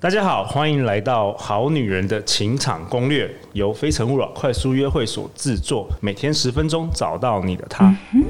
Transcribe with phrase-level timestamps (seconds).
[0.00, 7.92] 大家好，欢迎来到《好女人的情场攻略》，由非诚勿扰快速约会所制作，每天十分钟，找到你的他。
[8.14, 8.22] 嗯、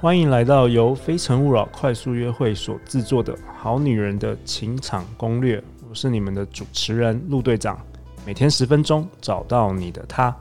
[0.00, 7.78] 欢迎来到由非诚勿扰快速约会所制作的《好女人的情场攻略》，我是你们的主持人陆队长，
[8.26, 10.36] 每天十分钟，找到你的他。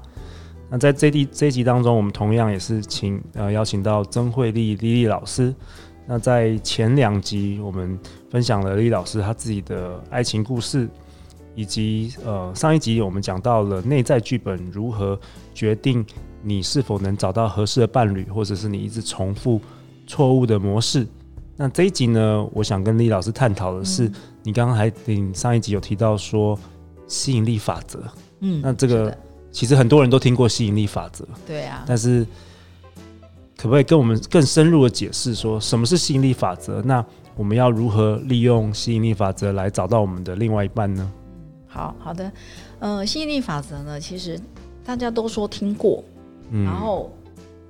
[0.74, 5.54] 那在这第这一集当中，我们同样也是请呃邀请到曾慧丽丽丽老师。
[6.08, 7.96] 那在前两集，我们
[8.32, 10.90] 分享了莉莉老师她自己的爱情故事，
[11.54, 15.18] 以及呃上一集我们讲到了内在剧本如何
[15.54, 16.04] 决定
[16.42, 19.62] 你是否能找到合适的伴侣，或者是你一直重复
[20.08, 21.06] 错误的模式。
[21.56, 26.58] 那这一集呢，我想跟莉莉老师探讨的是，嗯、你刚刚还你上一集有提到说
[27.06, 28.04] 吸引力法则，
[28.40, 29.16] 嗯，那这个。
[29.54, 31.86] 其实很多人都听过吸引力法则，对啊。
[31.88, 32.26] 但是，
[33.56, 36.82] 可不可以跟我们更深入的解释说什么是吸引力法则？
[36.82, 37.06] 那
[37.38, 41.10] 我们要如何利用吸引力法则来找到我们的另外一半呢？
[41.68, 42.32] 好好的，
[42.80, 44.40] 呃，吸引力法则呢，其实
[44.84, 46.04] 大家都说听过，
[46.50, 47.12] 嗯、然后，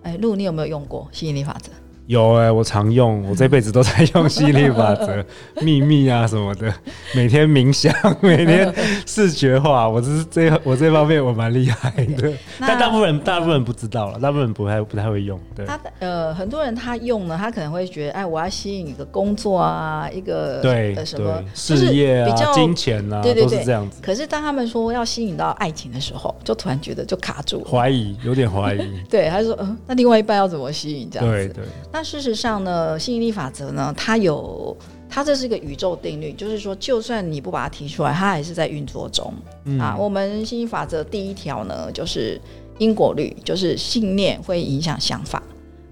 [0.04, 1.70] 哎，陆，你有没有用过吸引力法则？
[2.08, 5.24] 有哎、欸，我常用，我这辈子都在用吸引力法则、
[5.64, 6.74] 秘密啊什么的，
[7.16, 8.74] 每天冥想，每天
[9.06, 15.40] 视觉化，我这是这我这方面我蛮厉害的，但大部分人大部分人不知道了，大部分人不太不太会用。
[15.56, 24.02] 对，他呃很多人他用呢，他可能会觉得，哎，我要吸引一个工作啊，一个对什么事业啊，比较金钱啊，对对对，都是这样子。
[24.02, 28.92] 可是当他们说要吸引到爱情的时候，就突然觉得就卡住，怀疑，有点怀疑。
[29.10, 31.34] 对，他就说，嗯、呃，那另外一半要怎么吸引这样子？
[31.34, 31.64] 对对。
[31.94, 34.76] 那事实上呢，吸引力法则呢，它有，
[35.08, 39.32] 它这是一个宇宙定律，就是说，就算你不把它提出来，它还是在运作中。
[39.66, 42.42] 嗯、啊，我们吸引力法则第一条呢，就是
[42.80, 45.44] 因果律，就是信念会影响想法，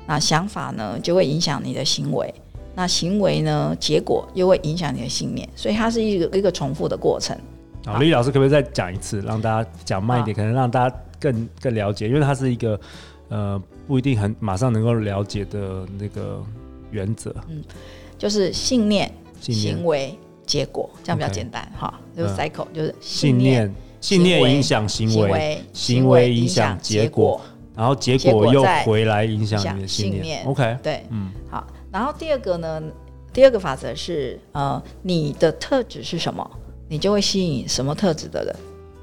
[0.08, 2.34] 那想法呢就会影响你的行为，
[2.74, 7.38] 那行为呢结果又会影响你的信念，所以它是一个一个重复的过程。
[7.86, 12.80] 好，李老师可不可以再讲一次，让大家讲慢一点，可能让大家更更了解，因为它是一个。
[13.32, 16.44] 呃，不一定很马上能够了解的那个
[16.92, 17.64] 原则，嗯，
[18.18, 19.10] 就是信念、
[19.40, 21.98] 信念行为、结果，这样比较简单哈。
[22.14, 27.40] 就是 cycle，就是信念，信念影响行为，行为影响结果，
[27.74, 30.46] 然后结果又回来影响你的信念。
[30.46, 31.66] OK，对，嗯，好。
[31.90, 32.84] 然后第二个呢，
[33.32, 36.46] 第二个法则是，呃，你的特质是什么，
[36.90, 38.54] 你就会吸引什么特质的人。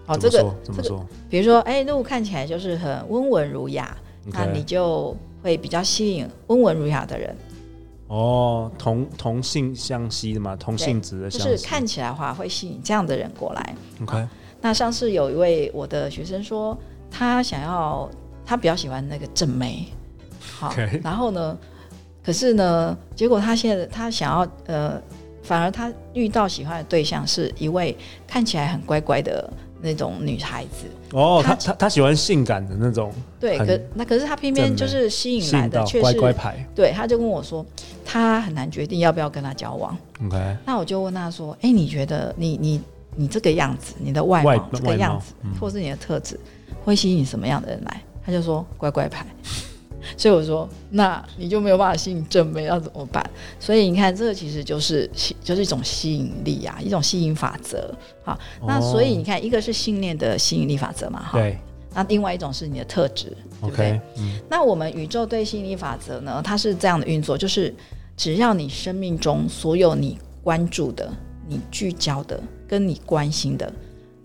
[0.06, 1.02] 哦，这个怎么说？
[1.30, 3.96] 比如说，哎，路看起来就是很温文儒雅。
[4.32, 7.36] 那你就会比较吸引温文儒雅的人
[8.08, 13.74] 哦，同同性相吸的嘛，同性质的，就是看起来的话会吸引这样的人过来。
[14.02, 14.26] OK，
[14.60, 16.76] 那上次有一位我的学生说，
[17.10, 18.08] 他想要，
[18.46, 19.86] 他比较喜欢那个正妹，
[20.40, 20.72] 好.
[21.02, 21.56] 然后呢，
[22.24, 25.00] 可是呢，结果他现在他想要，呃，
[25.42, 27.94] 反而他遇到喜欢的对象是一位
[28.26, 29.52] 看起来很乖乖的。
[29.80, 37.64] 那种女孩子哦，她她她喜欢性感的那种，对，可那可是她偏偏就是吸引来的却是乖乖牌，对，她就跟我说，
[38.04, 39.96] 她很难决定要不要跟他交往。
[40.26, 42.80] OK，那我就问她说，哎、欸，你觉得你你
[43.14, 46.38] 你这个样子，你的外貌这个样子，嗯、或是你的特质，
[46.84, 48.02] 会吸引什么样的人来？
[48.24, 49.26] 她就说乖乖牌。
[50.16, 53.28] 所以我说，那你就没有办法吸引正妹，要怎么办？
[53.60, 55.10] 所以你看，这个其实就是
[55.42, 57.94] 就是一种吸引力啊，一种吸引法则。
[58.24, 61.38] 好，哦、那所以你看，一个是信念的吸引力法则嘛，哈。
[61.38, 61.58] 对。
[61.94, 64.00] 那另外一种是你的特质，对不对
[64.48, 67.74] 那我们宇宙对吸引力法则呢，它是这样的运作，就是
[68.14, 71.10] 只要你生命中所有你关注的、
[71.48, 73.72] 你聚焦的、跟你关心的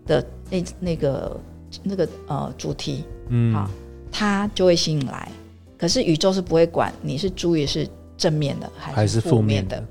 [0.05, 1.39] 的那那个
[1.81, 3.67] 那个呃主题，嗯，好，
[4.11, 5.31] 它就会吸引来。
[5.83, 7.85] 可是宇宙是不会管你是注意是
[8.15, 9.83] 正面的还是负面的。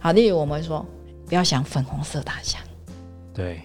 [0.00, 0.86] 好，例如我们说
[1.26, 2.62] 不要想粉红色大象，
[3.34, 3.60] 对，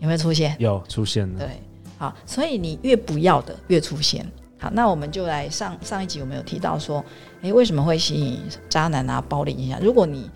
[0.00, 0.56] 有没有出现？
[0.58, 1.38] 有出现了。
[1.38, 1.62] 对，
[1.96, 4.26] 好，所以你越不要的越出现。
[4.58, 7.04] 好，那我们就来上上一集，我们有提到说，
[7.42, 9.78] 诶，为什么会吸引渣男啊、暴力影响？
[9.80, 10.28] 如果你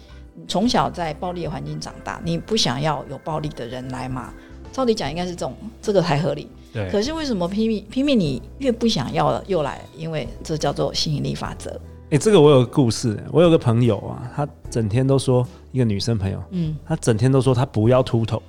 [0.46, 4.32] 从小在暴力的环境长大，你不想要有暴力的人来嘛？
[4.70, 5.52] 照理讲应该是这种，
[5.82, 6.48] 这个才合理。
[6.76, 6.90] 对。
[6.90, 9.80] 可是为什么拼命拼命你越不想要了又来？
[9.96, 11.70] 因为这叫做吸引力法则。
[11.70, 18.40] 哎、欸，这个我有个故事，我有个朋友啊，他整天都说一个女生朋友，嗯，他整天都说他不要秃头，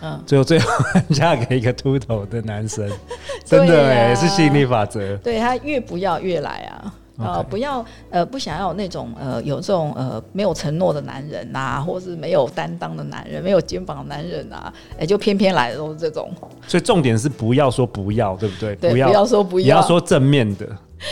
[0.00, 0.70] 嗯，最后最后
[1.10, 2.90] 嫁给一个秃头的男生，
[3.44, 5.16] 真的哎、啊，是吸引力法则。
[5.18, 6.94] 对，他越不要越来啊。
[7.18, 16.30] 呃不要呃，不想要那种呃，有这种呃没有承诺的男人呐、啊，或是没有担当的男人，没有肩膀的男人啊，哎、欸，就偏偏来的都是这种。
[16.66, 18.74] 所以重点是不要说不要，对不对？
[18.76, 20.66] 对，不要，不要说不要，你要说正面的，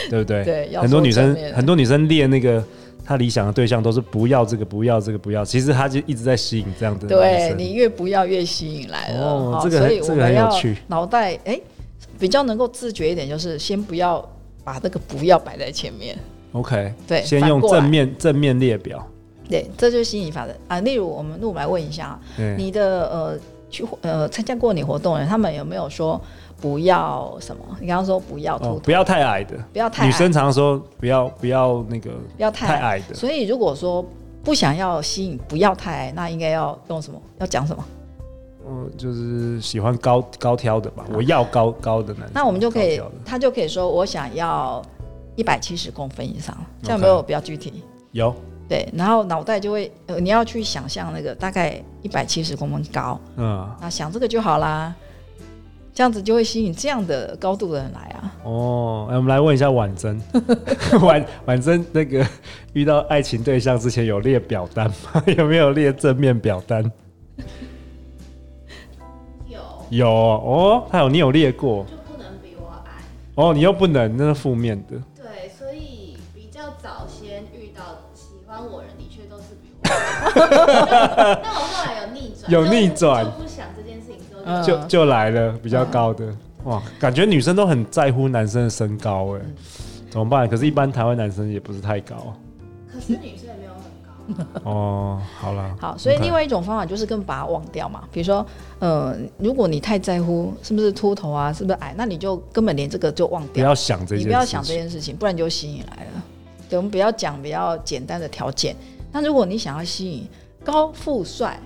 [0.09, 0.45] 对不对？
[0.45, 2.65] 对，很多女生很多女生练那个
[3.05, 7.07] 她理想的对象都是不要这个不要这个不要，其实她就一直在吸引这样的。
[7.07, 9.21] 对，你越不要越吸引来了。
[9.21, 10.77] 哦，这个很这个很有趣。
[10.87, 11.61] 脑袋哎，
[12.19, 14.27] 比较能够自觉一点，就是先不要
[14.71, 16.17] 把这个不要摆在前面。
[16.53, 19.05] OK，对，先用正面正面列表。
[19.49, 20.79] 对，这就是吸引法则啊。
[20.81, 22.17] 例如，我们我们来问一下，
[22.57, 23.39] 你的呃
[23.69, 26.21] 去呃参加过你活动的人，他们有没有说
[26.61, 27.63] 不要什么？
[27.81, 30.07] 你刚刚说不要秃头，不要太矮的，不要太矮。
[30.07, 33.15] 女生常说不要不要那个不要太太矮的。
[33.15, 34.05] 所以如果说
[34.45, 37.21] 不想要吸引，不要太矮，那应该要用什么？
[37.41, 37.85] 要讲什么？
[38.71, 41.05] 嗯，就是喜欢高高挑的吧。
[41.13, 42.31] 我要高高的男生。
[42.33, 44.81] 那我们就可以，他就可以说我想要
[45.35, 47.83] 一百七十公分以上，这样有没有比较具体？
[48.13, 48.35] 有。
[48.69, 54.95] 对，然后脑袋就会，呃，你要去想象那个大概一百七十公分高，嗯，那想这个就好啦，
[55.93, 58.33] 这样子就会吸引这样的高度的人来啊。
[58.45, 60.23] 哦，哎，我们来问一下婉珍，
[61.03, 62.25] 婉婉珍那个
[62.73, 65.21] 遇到爱情对象之前有列表单吗？
[65.37, 66.89] 有没有列正面表单？
[69.91, 73.03] 有有哦，还有你有列过，就不能比我矮。
[73.35, 74.97] 哦，你又不能，那是负面的。
[78.53, 78.61] 那
[81.43, 86.33] 我后来有逆转，有逆转，就不想这件事情之后，就就来了比较高的，
[86.65, 89.41] 哇，感觉女生都很在乎男生的身高，哎，
[90.11, 90.49] 怎么办？
[90.49, 92.37] 可是，一般台湾男生也不是太高，
[92.93, 93.70] 可是女生也没有。
[94.65, 98.03] 哦，好了，好，所以另外一种方法就是更把它忘掉嘛。
[98.13, 98.45] 比如说，
[98.79, 106.23] 呃，如果你太在乎是不是秃头啊，是不是矮，那你就根本连这个就忘掉，不要想这件，你不要想这件事情，不然就吸引来了。
[106.69, 108.77] 对，我们不要讲比较简单的条件。
[109.13, 110.29] 那如果你想要吸引
[110.65, 111.59] 高富帅，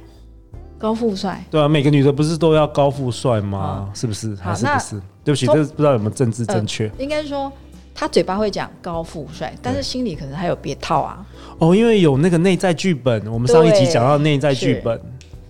[0.78, 3.90] 高富帅，对啊，每个女的不是都要高富帅吗？
[3.94, 4.34] 是不是？
[4.36, 5.00] 还是不是？
[5.22, 6.90] 对不起，这不知道有没有政治正确？
[6.98, 7.50] 应该说，
[7.94, 11.24] 他嘴巴会讲高富帅，但是心里可能还有别套啊。
[11.58, 15.00] 哦，因为有那个内在剧本，我们上一集讲到内在剧本，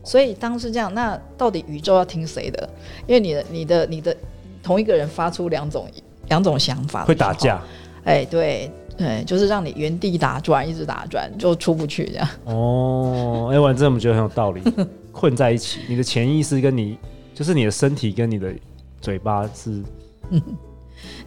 [0.03, 2.69] 所以当时这样，那到底宇宙要听谁的？
[3.07, 4.17] 因为你的、你的、你的
[4.63, 5.89] 同一个人发出两种
[6.29, 7.61] 两种想法，会打架。
[8.05, 8.71] 哎，对。
[8.97, 12.29] 对，就是让你原地打转，一直打转，就出不去这样。
[12.45, 14.63] 哦，哎，完这我们觉得很有道理，
[15.11, 15.81] 困在一起。
[15.89, 16.97] 你的潜意识跟你，
[17.35, 18.55] 就是你的身体跟你的
[19.01, 19.83] 嘴巴是，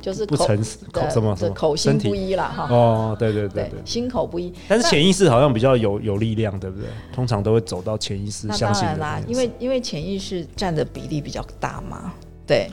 [0.01, 2.67] 就是不诚实，口什么什么口心不一啦哈。
[2.69, 4.53] 哦，对对对对，心口不一。
[4.67, 6.87] 但是潜意识好像比较有有力量，对不对？
[7.13, 8.93] 通常都会走到潜意识相信的。
[8.93, 12.13] 那当然啦，因为因为潜意识占的比例比较大嘛。
[12.45, 12.69] 对。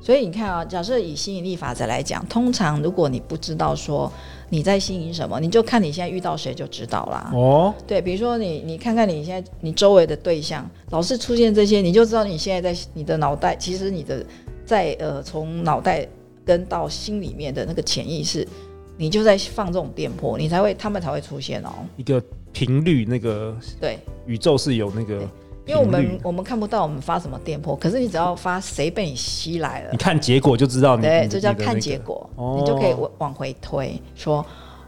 [0.00, 4.10] 所以你看啊，假设以吸引力法则来讲，通常如果你不知道说
[4.48, 7.30] 你在吸引什么，你就看你现在遇到谁就知道啦。
[7.34, 14.24] 哦，对，比如说你，你看看你现在你周围的对象老是出现这些，你就知道你现在在你的脑袋，其实你的
[14.64, 16.06] 在呃从脑袋
[16.48, 18.48] 跟到心里面的那个潜意识，
[18.96, 21.70] 你就在放这种电波，你才会他们才会出现哦。
[21.98, 22.22] 一个
[22.54, 25.28] 频率，那个对，宇宙是有那个。
[25.66, 31.02] 因为我们我们看不到我们发什么电波，可是你只要发谁被你吸来了，你看结果就知道你。
[31.02, 34.42] 对，这叫看结果，那个、你就可以往回推，说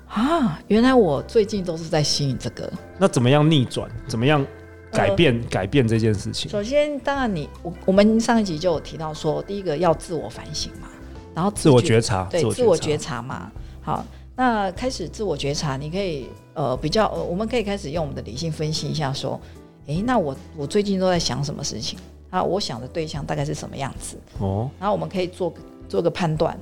[0.08, 2.72] 啊，原来我最近都是在吸引这个。
[2.98, 3.86] 那怎么样逆转？
[4.08, 4.42] 怎么样
[4.90, 6.50] 改变、呃、改变这件事情？
[6.50, 10.88] 首先，当然你我我们上一集就有提到说，第一个要自我反省嘛，
[11.34, 13.50] 然后自我觉察，对，自我觉察嘛。
[13.82, 14.04] 好，
[14.36, 19.40] 那开始自我觉察，你可以呃比较呃，我们可以开始用我们的理性分析一下说。
[19.86, 22.40] 诶，那我我最近都在想什么事情啊？
[22.40, 24.16] 我想的对象大概是什么样子？
[24.38, 25.52] 哦，然后我们可以做
[25.88, 26.56] 做个判断。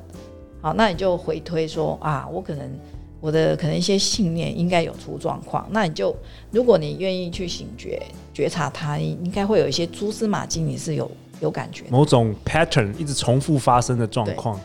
[0.63, 2.71] 好，那你就回推说啊，我可能
[3.21, 5.69] 我的可能一些信念应该有出状况。
[5.71, 6.17] 那你就
[6.51, 8.01] 如果你愿意去醒觉
[8.33, 14.59] 觉察它，你应该会有一些蛛丝马迹，你是有有感觉，某种 pattern 一直重复发生的状况。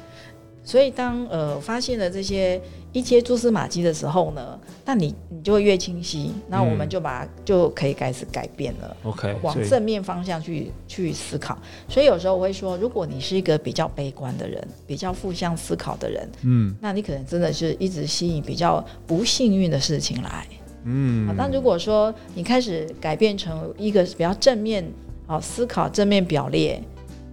[0.66, 2.62] 所以当呃发现了这些
[2.94, 8.96] 一些蛛丝马迹的时候呢，那你你就会越清晰，那我们就把、嗯、就可以开始改变了。
[9.04, 11.58] OK，往正面方向去去思考。
[11.90, 20.48] 所以有时候我会说，如果你是一个比较悲观的人，比较负向思考的人，嗯，那你可能真的是一直吸引比较不幸运的事情来。
[20.86, 24.86] 嗯，好，那如果说你开始改变成一个比较正面
[25.28, 26.82] 好思考、正面表列。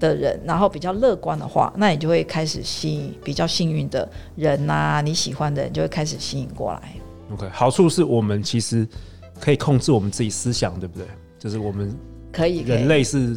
[0.00, 6.94] 的人，然后比较乐观的话，那你就会开始吸引比较幸运的人呐、啊，你喜欢的人就会开始吸引过来。
[7.34, 8.88] OK，好处是我们其实
[9.38, 11.06] 可以控制我们自己思想，对不对？
[11.38, 11.94] 就是我们
[12.32, 13.36] 可以人类是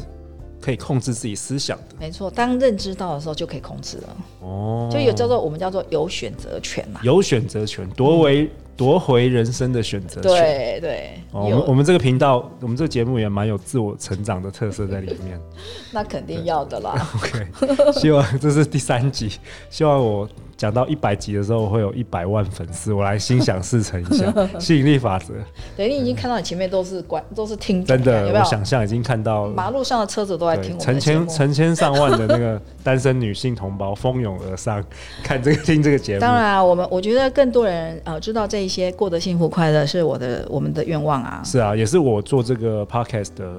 [0.61, 1.95] 可以控制自己思想的。
[1.99, 4.17] 没错，当认知到的时候就可以控制了。
[4.39, 8.49] 哦，就有叫做我们叫做有选择权嘛，有选择权，夺为。
[8.73, 10.31] 嗯夺回人生的选择权。
[10.31, 15.39] 对对，哦、我们我们这个频道，我们这个节目也蛮有自我成长的特色在里面。
[15.93, 16.95] 那肯定要的啦。
[17.15, 19.37] OK，希望这是第三集，
[19.69, 20.27] 希望我
[20.63, 25.33] 讲讲到一百集的时候会有一百万粉丝，我来心想事成一下， 吸引力法则。
[25.75, 28.39] 对，你已经看到你前面都是观，都是听真的，有没有？
[28.39, 34.81] 我想象已经看到马路上的车子都在听我成千成千上万的那个单身女性同胞蜂拥而上
[35.21, 36.21] 看这个听这个节目。
[36.21, 41.41] 当然啊，我们我觉得更多人呃知道这一些过得幸福快乐是我的我们的愿望啊。
[41.43, 43.51] 是啊，也是我做这个 podcast 的。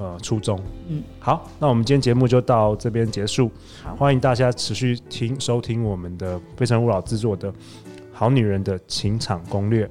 [0.00, 0.58] 呃，初衷。
[0.88, 3.50] 嗯，好，那我们今天节目就到这边结束。
[3.84, 7.52] 好，欢迎大家持续听收听我们的非诚勿扰制作的
[8.10, 9.86] 《好女人的情场攻略》。